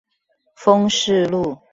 [0.55, 1.55] 豐勢路